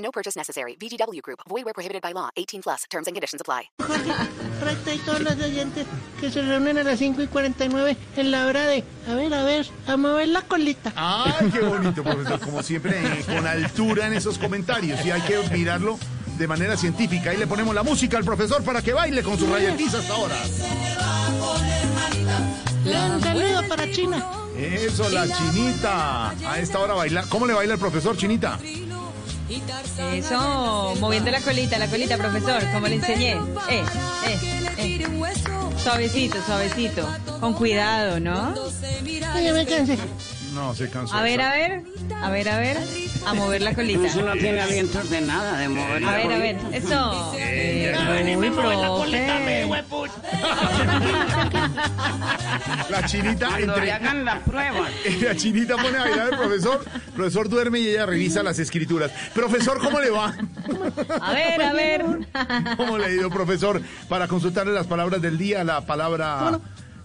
No 0.00 0.10
purchase 0.10 0.36
necessary. 0.36 0.76
VGW 0.76 1.20
Group. 1.22 1.40
Void 1.48 1.64
where 1.64 1.74
prohibited 1.74 2.02
by 2.02 2.12
law. 2.12 2.30
18 2.36 2.62
plus. 2.62 2.84
Terms 2.90 3.06
and 3.06 3.14
conditions 3.14 3.40
apply. 3.40 3.70
Recta 4.64 4.94
y 4.94 4.98
todos 4.98 5.20
los 5.20 5.34
oyentes 5.34 5.86
que 6.20 6.30
se 6.30 6.42
reúnen 6.42 6.78
a 6.78 6.82
las 6.82 6.98
5 6.98 7.22
y 7.22 7.26
49 7.26 7.96
en 8.16 8.30
la 8.30 8.46
hora 8.46 8.66
de, 8.66 8.84
a 9.08 9.14
ver, 9.14 9.32
a 9.32 9.42
ver, 9.42 9.66
a 9.86 9.96
mover 9.96 10.28
la 10.28 10.42
colita. 10.42 10.92
¡Ay, 10.96 11.50
qué 11.50 11.60
bonito, 11.60 12.02
profesor! 12.02 12.40
Como 12.40 12.62
siempre, 12.62 12.98
eh, 12.98 13.24
con 13.26 13.46
altura 13.46 14.06
en 14.06 14.14
esos 14.14 14.38
comentarios. 14.38 15.04
Y 15.04 15.10
hay 15.10 15.20
que 15.22 15.38
mirarlo 15.50 15.98
de 16.38 16.48
manera 16.48 16.76
científica. 16.76 17.30
Ahí 17.30 17.36
le 17.36 17.46
ponemos 17.46 17.74
la 17.74 17.82
música 17.82 18.16
al 18.16 18.24
profesor 18.24 18.62
para 18.64 18.82
que 18.82 18.92
baile 18.92 19.22
con 19.22 19.38
sus 19.38 19.48
rayetitas 19.48 19.94
hasta 19.94 20.14
ahora. 20.14 20.36
Un 22.84 23.20
saludo 23.20 23.68
para 23.68 23.90
China. 23.90 24.26
Eso, 24.56 25.08
la 25.08 25.26
chinita. 25.26 26.30
A 26.30 26.58
esta 26.58 26.80
hora 26.80 26.94
baila. 26.94 27.24
¿Cómo 27.28 27.46
le 27.46 27.54
baila 27.54 27.74
el 27.74 27.80
profesor, 27.80 28.16
chinita? 28.16 28.58
Eso, 30.14 30.94
moviendo 31.00 31.30
la 31.30 31.40
colita, 31.40 31.76
la 31.78 31.88
colita, 31.88 32.16
profesor, 32.16 32.62
como 32.72 32.86
le 32.86 32.96
enseñé. 32.96 33.32
Eh, 33.68 33.84
eh, 34.26 34.66
eh. 34.78 35.06
Suavecito, 35.82 36.36
suavecito. 36.46 37.08
Con 37.40 37.54
cuidado, 37.54 38.20
¿no? 38.20 38.54
Ay, 39.32 39.44
ya 39.44 39.52
me 39.52 39.66
cansé. 39.66 39.98
No, 40.54 40.74
se 40.74 40.88
cansó. 40.88 41.16
A 41.16 41.22
ver, 41.22 41.40
a 41.40 41.52
ver, 41.52 41.82
a 42.22 42.30
ver, 42.30 42.48
a 42.48 42.58
ver. 42.58 43.09
A 43.26 43.34
mover 43.34 43.62
la 43.62 43.74
colita. 43.74 44.06
Eso 44.06 44.22
no 44.22 44.32
tiene 44.32 44.60
alientos 44.60 45.10
de 45.10 45.20
nada, 45.20 45.58
de 45.58 45.68
mover 45.68 45.96
A 45.96 46.00
la 46.00 46.12
ver, 46.16 46.32
a 46.32 46.38
ver, 46.38 46.56
colita. 46.56 46.76
eso. 46.76 47.32
Eh, 47.38 48.36
Uy, 48.36 48.50
profe. 48.50 48.76
La 52.90 53.04
chinita 53.06 53.46
Cuando 53.48 53.72
entre... 53.74 53.84
le 53.84 53.92
hagan 53.92 54.24
la 54.24 54.40
prueba. 54.40 54.88
La 55.22 55.36
chinita 55.36 55.76
pone 55.76 55.96
a 55.96 56.00
bailar 56.02 56.32
al 56.32 56.38
profesor. 56.38 56.84
El 56.94 57.12
profesor 57.12 57.48
duerme 57.48 57.78
y 57.80 57.88
ella 57.88 58.06
revisa 58.06 58.42
las 58.42 58.58
escrituras. 58.58 59.10
Profesor, 59.34 59.78
¿cómo 59.80 60.00
le 60.00 60.10
va? 60.10 60.34
A 61.20 61.32
ver, 61.32 61.62
a 61.62 61.72
ver. 61.72 62.04
¿Cómo 62.76 62.98
le 62.98 63.06
ha 63.06 63.10
ido, 63.10 63.30
profesor? 63.30 63.80
Para 64.08 64.26
consultarle 64.28 64.72
las 64.72 64.86
palabras 64.86 65.20
del 65.22 65.38
día, 65.38 65.62
la 65.64 65.82
palabra, 65.82 66.58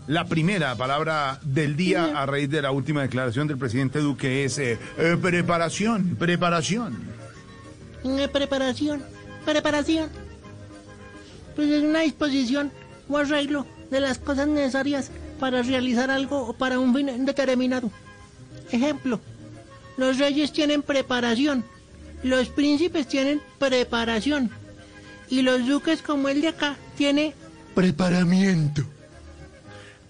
la 0.07 0.25
primera 0.25 0.75
palabra 0.75 1.39
del 1.43 1.75
día 1.75 2.21
a 2.21 2.25
raíz 2.25 2.49
de 2.49 2.61
la 2.61 2.71
última 2.71 3.01
declaración 3.01 3.47
del 3.47 3.57
presidente 3.57 3.99
Duque 3.99 4.45
es 4.45 4.57
eh, 4.59 4.77
eh, 4.97 5.17
preparación, 5.21 6.15
preparación. 6.15 6.97
Eh, 8.03 8.27
preparación, 8.31 9.03
preparación. 9.45 10.09
Pues 11.55 11.69
es 11.69 11.83
una 11.83 12.01
disposición 12.01 12.71
o 13.09 13.17
arreglo 13.17 13.65
de 13.89 13.99
las 13.99 14.19
cosas 14.19 14.47
necesarias 14.47 15.11
para 15.39 15.61
realizar 15.63 16.11
algo 16.11 16.49
o 16.49 16.53
para 16.53 16.79
un 16.79 16.93
fin 16.93 17.25
determinado. 17.25 17.89
Ejemplo, 18.71 19.19
los 19.97 20.17
reyes 20.19 20.51
tienen 20.51 20.81
preparación, 20.81 21.63
los 22.23 22.49
príncipes 22.49 23.07
tienen 23.07 23.41
preparación 23.57 24.51
y 25.29 25.41
los 25.41 25.65
duques 25.65 26.01
como 26.01 26.29
el 26.29 26.41
de 26.41 26.49
acá 26.49 26.75
tiene 26.95 27.33
Preparamiento. 27.73 28.83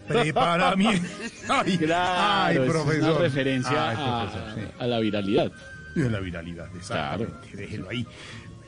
Preparamiento. 0.08 1.08
Ay, 1.50 1.78
Claro, 1.78 2.22
ay, 2.46 2.58
es 2.58 2.72
profesor. 2.72 3.10
una 3.12 3.20
referencia 3.20 3.90
Ay, 3.90 3.98
a, 4.00 4.54
sí. 4.56 4.62
a 4.80 4.88
la 4.88 5.00
viralidad. 5.00 5.52
Y 5.96 6.00
de 6.02 6.10
la 6.10 6.20
viralidad, 6.20 6.68
exactamente. 6.76 7.56
Déjelo 7.56 7.90
ahí. 7.90 8.06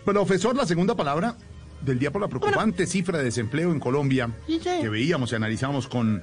Profesor, 0.06 0.56
la 0.56 0.66
segunda 0.66 0.96
palabra 0.96 1.36
del 1.82 2.00
día 2.00 2.12
por 2.12 2.22
la 2.22 2.28
preocupante 2.28 2.86
cifra 2.88 3.18
de 3.20 3.26
desempleo 3.26 3.72
en 3.72 3.80
Colombia 3.80 4.30
Sí, 4.48 4.60
sí. 4.64 4.70
que 4.82 4.90
veíamos 4.90 5.32
y 5.32 5.36
analizamos 5.36 5.88
con 5.88 6.22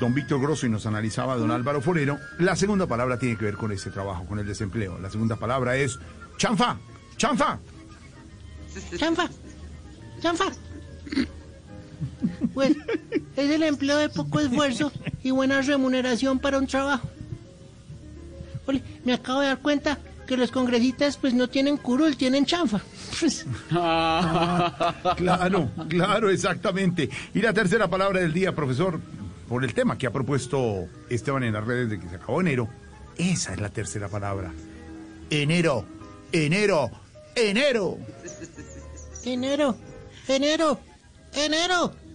don 0.00 0.14
Víctor 0.14 0.40
Grosso 0.40 0.66
y 0.66 0.70
nos 0.70 0.86
analizaba 0.86 1.36
don 1.36 1.50
Álvaro 1.50 1.80
Forero. 1.80 2.18
La 2.38 2.56
segunda 2.56 2.86
palabra 2.86 3.18
tiene 3.18 3.36
que 3.36 3.44
ver 3.44 3.56
con 3.56 3.70
ese 3.72 3.90
trabajo, 3.90 4.24
con 4.26 4.38
el 4.38 4.46
desempleo. 4.46 4.98
La 4.98 5.10
segunda 5.10 5.36
palabra 5.36 5.76
es 5.76 5.98
chanfa, 6.36 6.78
chanfa. 7.16 7.58
chanfa, 8.96 9.28
chanfa. 10.20 10.44
Pues 12.58 12.74
es 13.36 13.50
el 13.50 13.62
empleo 13.62 13.98
de 13.98 14.08
poco 14.08 14.40
esfuerzo 14.40 14.90
y 15.22 15.30
buena 15.30 15.62
remuneración 15.62 16.40
para 16.40 16.58
un 16.58 16.66
trabajo. 16.66 17.08
Ole, 18.66 18.82
me 19.04 19.12
acabo 19.12 19.42
de 19.42 19.46
dar 19.46 19.60
cuenta 19.60 19.96
que 20.26 20.36
los 20.36 20.50
congresistas 20.50 21.18
pues 21.18 21.34
no 21.34 21.48
tienen 21.48 21.76
curul, 21.76 22.16
tienen 22.16 22.44
chanfa. 22.44 22.80
Pues, 23.20 23.46
Claro, 23.68 25.70
claro, 25.88 26.30
exactamente. 26.30 27.08
Y 27.32 27.42
la 27.42 27.52
tercera 27.52 27.86
palabra 27.86 28.22
del 28.22 28.32
día, 28.32 28.52
profesor, 28.56 28.98
por 29.48 29.62
el 29.62 29.72
tema 29.72 29.96
que 29.96 30.08
ha 30.08 30.10
propuesto 30.10 30.88
Esteban 31.08 31.44
en 31.44 31.52
las 31.52 31.64
redes 31.64 31.90
de 31.90 32.00
que 32.00 32.08
se 32.08 32.16
acabó 32.16 32.40
enero. 32.40 32.68
Esa 33.16 33.52
es 33.52 33.60
la 33.60 33.68
tercera 33.68 34.08
palabra. 34.08 34.50
Enero, 35.30 35.84
enero, 36.32 36.90
enero. 37.36 37.98
enero, 39.24 39.76
enero, 40.26 40.80
enero. 41.34 42.07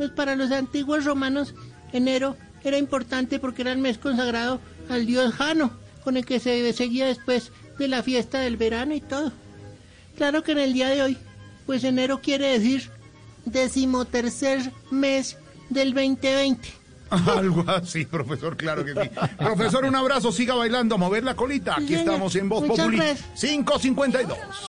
Pues 0.00 0.12
para 0.12 0.34
los 0.34 0.50
antiguos 0.50 1.04
romanos, 1.04 1.54
enero 1.92 2.34
era 2.64 2.78
importante 2.78 3.38
porque 3.38 3.60
era 3.60 3.72
el 3.72 3.76
mes 3.76 3.98
consagrado 3.98 4.58
al 4.88 5.04
dios 5.04 5.34
Jano, 5.34 5.72
con 6.02 6.16
el 6.16 6.24
que 6.24 6.40
se 6.40 6.72
seguía 6.72 7.04
después 7.04 7.52
de 7.78 7.86
la 7.86 8.02
fiesta 8.02 8.40
del 8.40 8.56
verano 8.56 8.94
y 8.94 9.02
todo. 9.02 9.30
Claro 10.16 10.42
que 10.42 10.52
en 10.52 10.58
el 10.60 10.72
día 10.72 10.88
de 10.88 11.02
hoy, 11.02 11.18
pues 11.66 11.84
enero 11.84 12.22
quiere 12.22 12.46
decir 12.46 12.88
decimotercer 13.44 14.72
mes 14.90 15.36
del 15.68 15.92
2020. 15.92 16.66
Algo 17.10 17.62
así, 17.68 18.06
profesor, 18.06 18.56
claro 18.56 18.82
que 18.86 18.94
sí. 18.94 19.10
Profesor, 19.36 19.84
un 19.84 19.96
abrazo, 19.96 20.32
siga 20.32 20.54
bailando, 20.54 20.96
mover 20.96 21.24
la 21.24 21.36
colita. 21.36 21.76
Aquí 21.76 21.94
estamos 21.94 22.34
en 22.36 22.48
Voz 22.48 22.66
Populi 22.66 22.96
gracias. 22.96 23.38
552. 23.38 24.69